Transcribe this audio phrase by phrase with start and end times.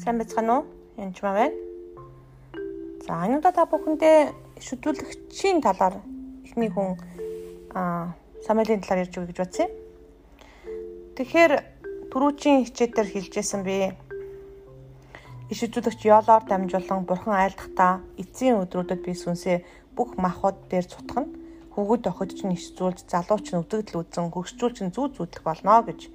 [0.00, 0.64] Сайн байцгаана уу?
[0.96, 1.56] Энд маа байна.
[3.04, 4.32] За, удаа та бүхэндээ
[4.64, 6.00] шүтүүлэгчийн талаар
[6.40, 6.96] эхний хүн
[7.76, 9.76] аа Самуэлийн талаар ярьж өгье гэж бодсон юм.
[11.20, 11.52] Тэгэхээр
[12.16, 13.92] түрүүчийн хичээлээр хэлжсэн би
[15.52, 19.60] иш үзүүлэгч ёолоор дамжуулан бурхан айлдахдаа эцсийн өдрүүдэд би сүнсээ
[20.00, 21.28] бүх махбод дээр цутгана.
[21.76, 26.08] Хүүгүүд охид ч иш зүйлж залууч нь өвдөгдөл үзэн хөгшчүүлч нь зүү зүүдлэх болно гэж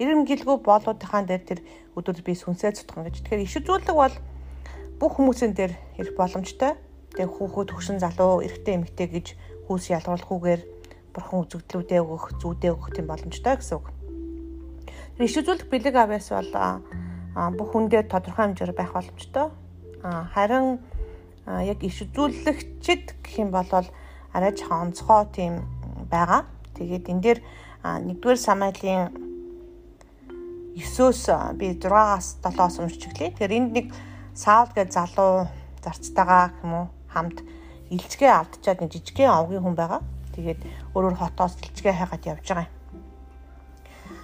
[0.00, 1.60] эренгэлгүй боолуудынхаа дээр тэр
[1.92, 3.20] өдөр би сүнсээ цутгах гэж.
[3.20, 4.16] Тэгэхээр иш үзүүлэг бол
[4.96, 6.80] бүх хүмүүсийн дээр ирэх боломжтой.
[7.12, 9.26] Тэгээ хүүхэд хөшин залуу эрэгтэй эмэгтэй гэж
[9.68, 10.62] хүүс ялгуулахгүйгээр
[11.12, 13.86] бурхан үзэгдлүүдээ өгөх, зүүдээ өгөх тийм боломжтой гэсэн үг.
[15.18, 16.52] Тэр иш үзүүлэх бэлэг авяас бол
[17.58, 19.52] бүх хүн дээр тодорхой хэмжээр байх боломжтой.
[20.00, 20.80] Харин
[21.46, 23.68] яг иш үзүүлэгчд гэх юм бол
[24.32, 25.66] арай жоохон онцгой тийм
[26.08, 26.46] байгаа.
[26.78, 27.38] Тэгээд энэ дээр
[27.84, 29.29] нэгдүгээр Самуэлийн
[30.78, 31.22] 9-өөс
[31.58, 33.34] би 6-аас 7-оос уншиж гэлээ.
[33.34, 33.86] Тэгэхээр энд нэг
[34.34, 35.50] Саул гэж залуу
[35.82, 37.42] зарцтайгаа юм уу хамт
[37.90, 40.00] илжгээ алдчихад нэг жижигхэн овгийн хүн байгаа.
[40.34, 40.60] Тэгээд
[40.94, 42.74] өөрөөр хотоос илжгээ хайгаад явж байгаа юм.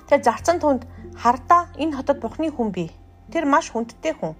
[0.06, 0.82] Тэгээд зарцсан түнд
[1.18, 2.90] хардаа энэ хотод бухны хүн бий.
[3.34, 4.38] Тэр маш хүндтэй хүн.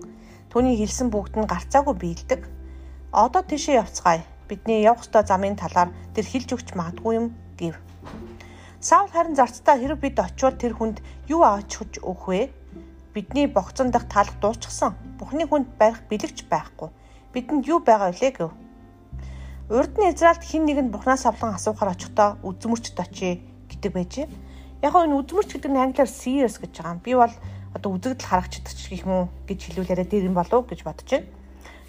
[0.55, 2.47] Түүний хэлсэн бүгд нь гарцаагүй биелдэг.
[3.11, 4.23] Одоо тийшээ явцгаая.
[4.47, 7.27] Бидний явах ёстой замын талаар тэр хэлж өгч магадгүй юм
[7.59, 7.75] гэв.
[8.87, 12.55] Саул харин зарцтай хэрэг бид очивол тэр хүнд юу авч өгөх вэ?
[13.11, 14.95] Бидний богцон дах таалах дуусчихсан.
[15.19, 16.95] Бухны хүнд барих бэлэгч байхгүй.
[17.35, 18.55] Бидэнд юу байгаа вэ гэв.
[19.75, 24.27] Урд нь Израильд хин нэг нь Бурханаас авлан асуухаар очихдоо үзмөрчд очие гэдэг байжээ.
[24.87, 27.03] Яг нь энэ үзмөрч гэдэг нь англиар serious гэж байгаа юм.
[27.03, 27.35] Би бол
[27.75, 31.27] одоо үзэгдэл харагчдаг гэх юм уу гэж хэлүүлээрэ дээр юм болов гэж бодож байна.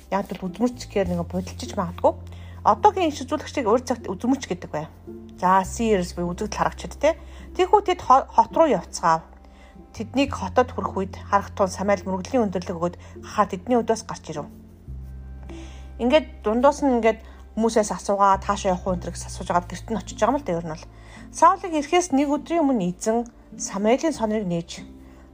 [0.09, 2.17] Яг л үзмөрч гэхээр нэг бодолчиж магадгүй.
[2.65, 4.89] Одоогийн иш үзүүлэгчийг өөр цагт үзмөрч гэдэг бай.
[5.37, 7.13] За Sears буюу үзэгдэл харагчд те.
[7.53, 9.21] Тийхүү тэд хот руу явцгаав.
[9.93, 14.49] Тэднийг хотод хүрэх үед харах тун самайл мөрөгдлийн өндөрлөг өгöd хахаар тэдний өдөөс гарч ирв.
[16.01, 17.21] Ингээд дундаас нь ингээд
[17.53, 20.57] хүмүүсээс асуугаа таашаа явах уу энэ асууж байгаа гэрт нь очиж байгаа юм л да
[20.57, 20.85] ер нь бол.
[21.33, 23.25] Саулыг ирэхээс нэг өдрийн өмнө эзэн
[23.57, 24.85] Самуэлийн сонорыг нээж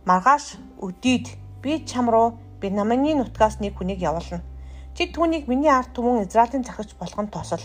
[0.07, 4.39] маргааш өдийд би чам руу би наманы нутгаас нэг хүнийг явуулна.
[4.95, 7.63] Чи түүнийг миний ард түмэн Израилийн захирч болгон тосол.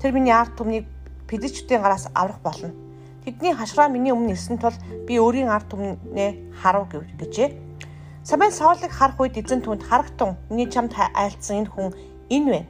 [0.00, 0.88] Тэр миний ард түмнийг
[1.32, 2.76] педичүүдийн гараас аврах болно.
[3.24, 4.76] Тэдний хашраа миний өмнө ирсэн тул
[5.08, 7.48] би өөрийн ард түмнээ харав гэжээ.
[8.22, 11.88] Самуэль Саулыг харах үед эзэн түнд харагтун миний чамд айлцсан энэ хүн
[12.28, 12.60] энэ вэ?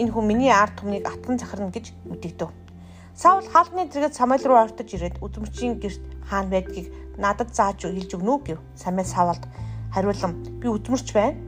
[0.00, 2.50] Энэ хүн миний ард түмнийг атган захирна гэж мэдэгдэв.
[3.16, 8.32] Саул хаалганы зэрэгэд Самуэль руу ортож ирээд үзмчийн гэрт хаан байдгийг надад зааж хэлж өгнө
[8.32, 8.58] үү гэв.
[8.76, 9.44] Самуэль Саулд
[9.94, 11.40] хариулам би үзмэрч байна.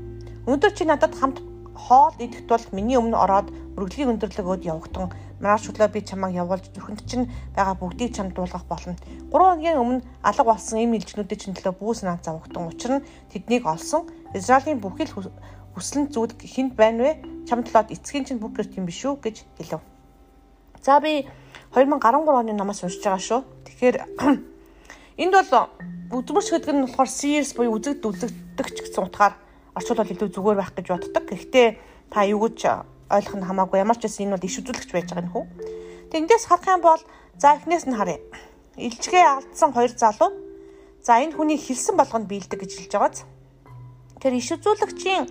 [0.47, 1.39] Өнөөдөр чи надад хамт
[1.77, 7.03] хоол идэх тул миний өмнө ороод мөрөглөгийн өндөрлөгөөд явагдсан маргааш өглөө би чамайг явуулж зүрхэнд
[7.05, 8.97] чинь байгаа бүгдийг чамд дуулгах болно.
[8.97, 13.69] 3 хоногийн өмнө алга болсон ийм илжнүүдийн чинь төлөө бүүс наад завгтан учир нь тэднийг
[13.69, 15.13] олсон Израилийн бүхэл
[15.77, 17.13] хүслэн зүуд хинд байна вэ?
[17.45, 19.85] Чамд толоод эцгийн чинь бүх гэрт юм биш үү гэж хэлв.
[20.81, 21.29] За би
[21.77, 23.41] 2013 оны намаас уншиж байгаа шүү.
[23.69, 23.97] Тэгэхээр
[25.21, 25.69] энд бол
[26.09, 29.35] бүдмэрч гэдэг нь болохоор Sears буюу үзэгд үзэгдэгч гэсэн утгаар
[29.77, 31.25] орчуулбал илүү зүгээр байх гэж боддог.
[31.29, 31.69] Гэхдээ
[32.09, 35.27] та юу гэж ойлгох нь хамаагүй ямар ч байсан энэ бол иш үзүүлэгч байж байгаа
[35.27, 35.45] нөхөө.
[36.11, 37.03] Тэг эндээс харах юм бол
[37.39, 38.19] за эхнээс нь харъя.
[38.77, 40.31] Илжгээ алдсан хоёр залуу.
[41.07, 43.19] За энэ хүний хэлсэн болгонд биелдэг гэж хэлж байгааз.
[44.19, 45.25] Тэр иш үзүүлэгчийн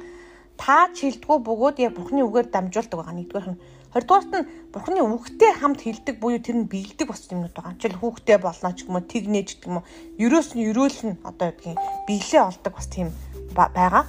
[0.55, 3.61] тааж хилдэггүй бөгөөд яг бурхны үгээр дамжуулдаг байгаа нэгдүгээр нь.
[3.91, 7.75] Хоёрдугаарт нь бурхны үгтэй хамт хилдэг буюу тэр нь биелдэг бос юмнууд байгаа.
[7.75, 9.87] Жишээл хүүхдэд болно ч юм уу тэгнэж гэдэг юм уу.
[10.15, 13.11] Ерөөс нь ерөөл нь одоо гэдгийг биелээ олдог бас тийм
[13.51, 14.07] байгаа.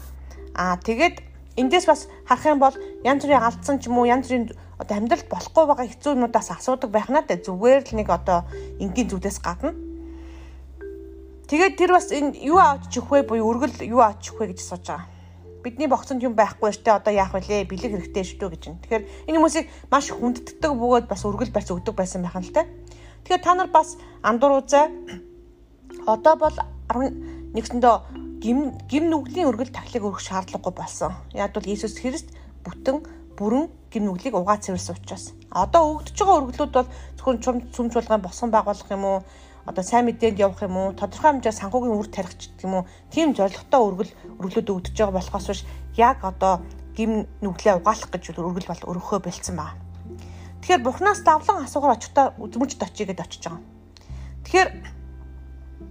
[0.55, 1.26] Аа тэгээд
[1.57, 5.29] Эндээс бас харах юм бол янз бүрийн алдсан ч юм уу янз бүрийн одоо амьдралд
[5.33, 8.45] болохгүй байгаа хэцүү юмудаас асуудаг байх надад зүгээр л нэг одоо
[8.77, 9.73] энгийн зүгдээс гадна.
[11.49, 14.61] Тэгээд тэр бас энэ юу авч өгөх вэ буюу өргөл юу авч өгөх вэ гэж
[14.61, 15.09] асууж байгаа.
[15.65, 18.81] Бидний богцонд юм байхгүй штэ одоо яах вүлээ бэлэг хэрэгтэй шүү гэж байна.
[18.85, 22.69] Тэгэхээр энэ хүмүүсийг маш хүндддэг бөгөөд бас өргөл барьц өгдөг байсан байх нь л те.
[23.25, 24.87] Тэгэхээр та нар бас андуур үзээ.
[26.13, 26.57] Одоо бол
[26.93, 31.13] 11-ндөө гим гим нүглийн өргөл тахлыг өргөх шаардлагагүй болсон.
[31.33, 32.31] Яг бол Иесус Христ
[32.65, 33.03] бүтэн
[33.37, 35.33] бүрэн гим нүглийг угаа цэвэрсэн учраас.
[35.51, 39.19] Одоо өгдөж байгаа өргөлүүд бол зөвхөн чум цүм чуулган босгон байгуулах юм уу?
[39.67, 40.93] Одоо сайн мэдээнд явах юм уу?
[40.97, 42.89] Тодорхой хэмжээ санхүүгийн үр тарих ч гэх юм уу?
[43.13, 45.63] Тийм зорилготой өргөл өргөлүүд өгдөж байгаа болохоос биш
[45.97, 46.65] яг одоо
[46.97, 49.77] гим нүглээ угаалах гэж өргөл бол өргөхөө бэлдсэн байна.
[50.65, 53.63] Тэгэхээр Бурханаас давлан асуугаар очихдоо үзмж очие гэдээ очиж байгаа.
[54.45, 54.71] Тэгэхээр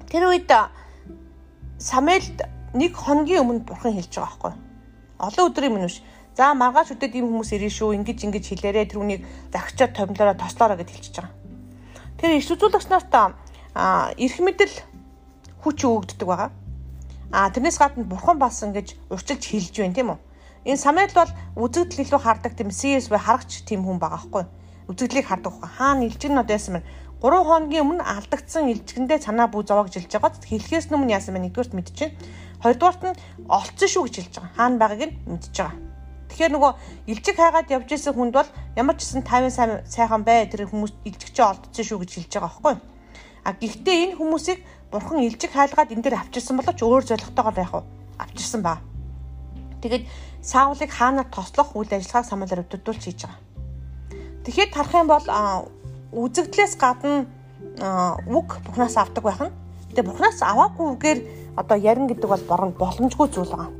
[0.09, 0.49] тэр үед
[1.79, 2.39] Самуэльд
[2.73, 4.53] нэг хоногийн өмнө бурхан хэлж байгаа байхгүй.
[5.19, 5.99] Олон өдрийн өмнө биш.
[6.35, 7.95] За маргааш өдөрт ийм хүмүүс ирнэ шүү.
[7.99, 11.35] Ингиж ингэж хэлээрээ тэрүүнийг захичаад томлороо тослоороо гэж хэлчихэж байгаа.
[12.19, 13.11] Тэр иш үзүүлэгч нарт
[13.75, 14.75] эрх мэдэл
[15.63, 16.51] хүч өгөгддөг байгаа.
[17.31, 20.19] А тэрнээс гадна бурхан бас ингэж урчилж хилж байна тийм үү?
[20.65, 24.43] Энэ Самуэль бол үзэгдэл илүү хардаг тийм CS бай харагч тийм хүн байгаа хгүй.
[24.87, 25.69] Үзэгдлийг хардаг хаа.
[25.69, 26.87] Хаана илжигнэ одоо яасан мэн
[27.25, 30.45] 3 хоногийн өмнө алдагдсан илжгэндээ цанаа бүү зовоог жилж байгаа.
[30.45, 32.13] Хэлхээс өмнө яасан мэн нэгдүгээрт мэдчихэв.
[32.61, 33.17] Хоёрдугаарт нь
[33.49, 34.53] олцсон шүү гэж хэлж байгаа.
[34.53, 35.77] Хаана байгааг нь мэдчихэж байгаа.
[36.29, 36.71] Тэгэхээр нөгөө
[37.09, 41.45] илжиг хайгаад явж исэн хүнд бол ямар ч гэсэн 50 сайхан бай тэр хүмүүс илжигчээ
[41.49, 42.75] олдсон шүү гэж хэлж байгаа байхгүй.
[43.41, 44.59] А гэхдээ энэ хүмүүсийг
[44.93, 47.81] бурхан илжиг хайлгаад энэ дээр авчирсан боловч өөр зоригтойгоор яах вэ?
[48.21, 48.81] Авчирсан ба.
[49.81, 50.05] Тэгээд
[50.45, 53.41] Саулыг хаанаар тослох үйл ажиллагааг Самуэль өвдөлдүүлж хийж байгаа.
[54.45, 55.25] Тэгэхэд тарах юм бол
[56.15, 57.27] үзэгдлээс гадна
[58.31, 59.53] үг Бурханаас авдаг байх нь.
[59.91, 61.19] Тэгээ Бурханаас аваагүй үгээр
[61.59, 63.71] одоо ярин гэдэг бол борон боломжгүй зүйл байгаа.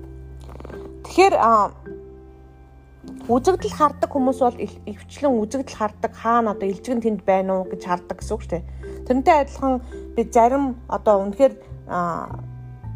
[1.04, 1.36] Тэгэхээр
[3.26, 8.18] үзэгдэл хардаг хүмүүс бол өвчлэн үзэгдэл хардаг хаана одоо илжигэн тэнд байна уу гэж хардаг
[8.22, 8.64] гэсэн үг шүү дээ.
[9.08, 9.74] Тэрнтэй адилхан
[10.16, 11.54] би зарим одоо үнэхээр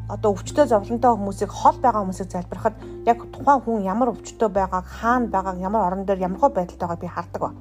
[0.10, 2.76] одоо өвчтөө зовлонтой хүмүүсийг хол байгаа хүмүүсийг залбирахад
[3.06, 7.08] яг тухайн хүн ямар өвчтөө байгааг хаана байгааг ямар орон дээр ямар хөө байдалтайгаа би
[7.08, 7.52] хардаг ба.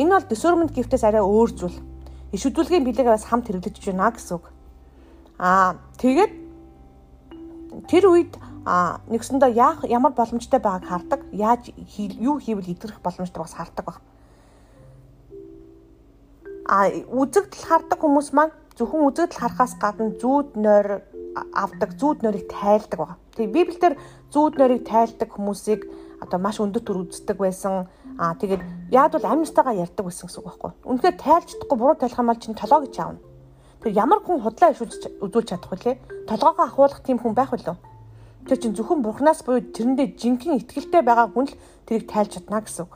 [0.00, 1.76] Энэ бол discernment gift-ээс арай өөр зүйл.
[2.32, 4.48] Иш хөдөлгөөний билегээ бас хамт хэрэглэж байна гэсэн үг.
[5.36, 6.32] Аа тэгээд
[7.84, 8.32] тэр үед
[8.64, 11.68] а нэгсэндээ яах ямар боломжтой байгааг хардаг яаж
[12.16, 13.98] юу хийвэл идэвхэх боломжтой бас хардаг баг.
[16.64, 21.04] А үзэгдэл хардаг хүмүүс маань зөвхөн үзэгдэл харахаас гадна зүүд нойр
[21.52, 23.12] авдаг зүүд нойрыг тайлдаг баг.
[23.36, 23.98] Тэгээ Библиэлд
[24.32, 25.84] зүүд нойрыг тайлдаг хүмүүсийг
[26.24, 27.88] одоо маш өндөр төр үздэг байсан.
[28.20, 30.70] Аа тэгээд яад бол амьстайгаа ярьдаг байсан гэсэн үг байхгүй.
[30.84, 33.24] Үнэхээр тайлж чадахгүй буруу тайлах юм бол чинь толгоо гэж аавна.
[33.80, 35.96] Тэр ямар хүн худлаа ишүүлж үзүүлж чадах вэ?
[36.28, 37.80] Толгоогоо ахуулах тийм хүн байх үлээ.
[38.44, 41.56] Тэр чинь зөвхөн бурхнаас буюу тэрэндээ жинхэнэ ихтгэлтэй байгаа хүн л
[41.88, 42.92] тэрийг тайлж чадна гэсэн үг.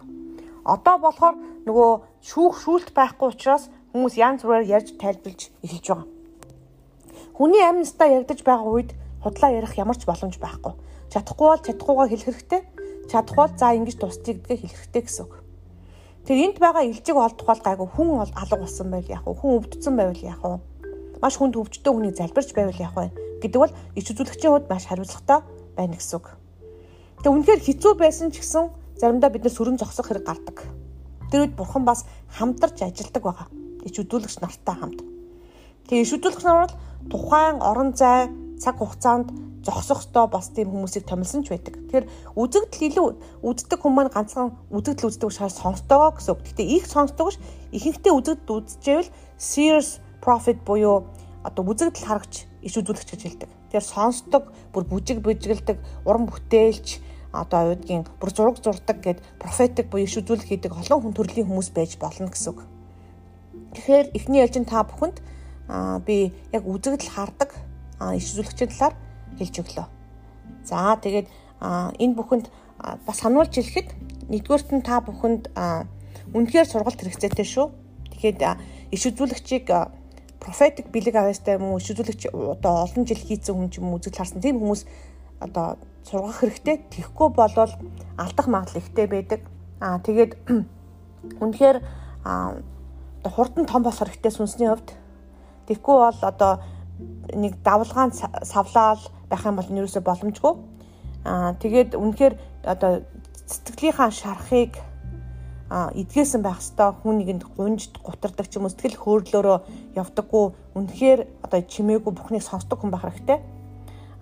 [0.68, 6.08] Одоо болохоор нөгөө шүүх шүүлт байхгүй учраас хүмүүс янз бүрээр ярьж тайлбарлаж эхэлж байгаа.
[7.32, 8.90] Хүний амьнстаа ярдж байгаа үед
[9.24, 10.72] худлаа ярих ямар ч боломж байхгүй.
[11.08, 12.60] Чадахгүй бол чадахгүйгаа хэлэх хэрэгтэй.
[13.10, 15.34] Чадах бол за ингэж тусчих гэдгээ хэлэх хэрэгтэй гэсэн үг.
[16.24, 19.36] Тэр энд байгаа илжиг олдох бол гайгүй хүн бол алга болсон байл яах вэ?
[19.36, 20.58] Хүн өвдсөн байвал яах вэ?
[21.20, 23.12] Маш хүнд өвчтөө хүнийг залбирч байвал яах вэ?
[23.44, 25.44] гэдэг бол ич үзүүлэгчийн хувьд маш хариуцлагатай
[25.76, 26.26] байна гэсэн үг.
[27.20, 28.64] Тэгээ үнэхээр хэцүү байсан ч гэсэн
[28.96, 30.64] заримдаа бид нар сүрэн зогсох хэрэг гардаг.
[31.28, 33.48] Тэр үед бурхан бас хамтарч ажилдаг байгаа.
[33.84, 35.00] Ич үдүүлэгч нартай хамт.
[35.92, 36.74] Тэгээ ич үдүүлэгч нар бол
[37.12, 39.28] тухайн орон зай цаг хугацаанд
[39.64, 41.74] зогсох ёстой бас тийм хүмүүсийг томилсон ч байдаг.
[41.74, 42.06] Тэгэхээр
[42.36, 43.06] үзэгдэл илүү
[43.42, 46.44] үздэг хүмүүс маань ганцхан үзэгдэл үздэг шал сонсдогоо гэсэн үг.
[46.44, 47.40] Гэхдээ их сонсдог ш
[47.72, 51.08] ихэнхдээ үзэгдэл үзчихвэл serious profit буюу
[51.44, 53.50] одоо үзэгдэл харагч иш үзүүлэгч гэж хэлдэг.
[53.74, 55.76] Тэгэхээр сонсдог, бүр бүжиг бүжиглдэг,
[56.08, 57.02] уран бүтээлч
[57.34, 61.74] одоо аюудгийн бүр зураг зурдаг гэд профетик буюу иш үзүүлэх хийдэг олон хүн төрлийн хүмүүс
[61.74, 62.60] байж болно гэсэн үг.
[63.74, 65.18] Тэгэхээр эхний ялжин та бүхэнд
[66.06, 67.50] би яг үзэгдэл хардаг
[68.14, 68.94] иш үзүүлэгчийн талаар
[69.38, 69.86] хэлж өглөө.
[70.64, 71.28] За тэгээд
[71.98, 72.46] энэ бүхэнд
[73.06, 73.88] бас сануулж хэлэхэд
[74.28, 75.52] нэгдүгээрт нь та бүхэнд
[76.34, 77.66] үнэхээр сургалт хэрэгцээтэй шүү.
[78.12, 78.36] Тэгэхээр
[78.94, 79.66] иш үзүүлэгчийг
[80.40, 84.44] профетик бэлэг авьяастай юм уу шүзүүлэгч одоо олон жил хийцэн хүн ч юм үзэл харсан
[84.44, 84.84] тийм хүмүүс
[85.40, 86.76] одоо сургах хэрэгтэй.
[86.92, 87.72] Тэхгүй болвол
[88.20, 89.40] алдах магадлал ихтэй байдаг.
[89.80, 90.36] Аа тэгээд
[91.42, 91.78] үнэхээр
[93.24, 94.92] хурдан том болох хэрэгтэй сүнсний хувьд.
[95.66, 96.60] Тэгэхгүй бол одоо
[97.34, 100.54] нэг давлгаан савлаал байх юм бол нь юусоо боломжгүй.
[101.24, 102.34] Аа тэгээд үнэхээр
[102.64, 103.02] одоо
[103.46, 104.78] сэтгэлийнхаа шарахыг
[105.70, 109.58] эдгээсэн байх хэвээр хүн нэгэнд гунж гутардаг ч юм уу сэтгэл хөдлөлөөрөө
[109.96, 110.44] явдаггүй
[110.76, 113.40] үнэхээр одоо чимээгүй бурхныг сонсдог хүн байх хэрэгтэй.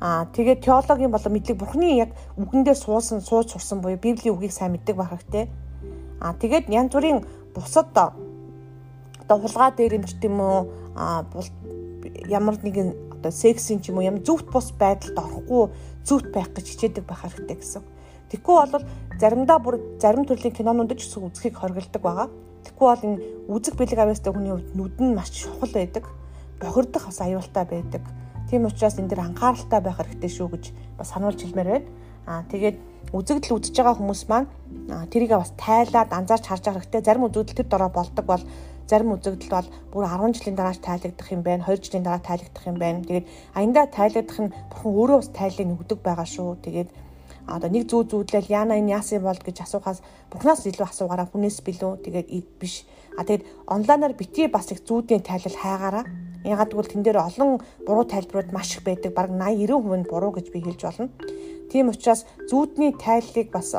[0.00, 4.72] Аа тэгээд теологийн болон мэдлэг бурхны яг үгэндээ суусан сууж сурсан буюу библийн үгийг сайн
[4.72, 5.50] мэддэг байх хэрэгтэй.
[6.22, 7.20] Аа тэгээд янз бүрийн
[7.54, 7.90] бусад
[9.32, 10.68] одоо хулгай дээрэмч тийм үү
[12.28, 15.72] ямар нэгэн одоо сексийн ч юм уу ямар зөвхт бус байдалд орохгүй
[16.04, 17.82] зөвхт байх гэж хичээдэг байх хэрэгтэй гэсэн.
[18.28, 18.84] Тэгэхгүй бол
[19.16, 22.28] заримдаа бүр зарим төрлийн кинонууд ч гэсэн үзхийг хоригддаг байгаа.
[22.64, 26.04] Тэгэхгүй бол энэ үзэг бэлэг авьяастай хүний хувьд нүд нь маш чухал байдаг.
[26.60, 28.02] Бохирдох бас аюултай байдаг.
[28.52, 30.64] Тийм учраас энэ дэр анхааралтай байх хэрэгтэй шүү гэж
[31.00, 31.88] бас сануулж хэлмээр байна.
[32.28, 32.76] Аа тэгээд
[33.16, 34.48] үзэгдэл үзэж байгаа хүмүүс маань
[35.10, 37.02] тэрийг бас тайлаад анзаарч харж байгаа хэрэгтэй.
[37.02, 38.44] Зарим үзэгдэл тэр дороо болдог бол
[38.92, 42.76] зарим үзэгдэл бол бүр 10 жилийн дараа тайлагдах юм байна, 2 жилийн дараа тайлагдах юм
[42.76, 43.00] байна.
[43.00, 46.50] Тэгээд аяндаа тайлагдах нь бурхан өөрөө бас тайлыг өгдөг байгаа шүү.
[46.60, 46.88] Тэгээд
[47.48, 51.92] одоо нэг зүү зүүдлэл яана энэ яасан болд гэж асуухаас бухнаас илүү асуугаараа хүнээс билүү
[52.04, 52.28] тэгээд
[52.60, 52.84] биш.
[53.16, 56.04] А тэгээд онлайнаар битгий бас их зүүдийн тайлал хайгаараа.
[56.44, 59.16] Ягаад гэвэл тэн дээр олон буруу тайлбарууд маш их байдаг.
[59.16, 61.08] Баг 80 90% нь буруу гэж би хэлж болно.
[61.70, 63.74] Тийм учраас зүүдний тайллыг бас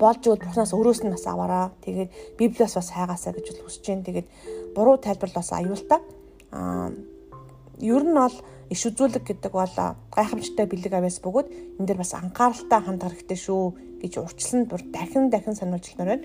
[0.00, 4.28] болж өгөл бухнаас өрөөс нь бас аваараа тэгээд библиас бас хайгаасаа гэж хүсэж байна тэгээд
[4.76, 6.00] буруу тайлбар бас аюултай
[6.52, 6.92] а
[7.80, 8.36] ер нь бол
[8.70, 9.74] иш үзүүлэг гэдэг бол
[10.10, 13.64] гайхамшигтай бэлэг авяас бөгөөд энэ дээр бас анхааралтай хандах хэрэгтэй шүү
[14.02, 16.24] гэж урьдчилан бүр дахин дахин сануулж байна.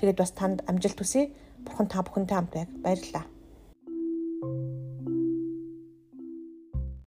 [0.00, 1.30] Тэгээд бас танд амжилт хүсье.
[1.64, 2.68] Бурхан та бүхэнтэй хамт байг.
[2.82, 3.24] Баярлалаа.